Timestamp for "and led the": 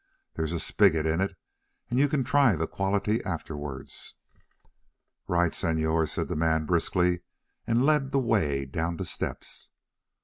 7.67-8.17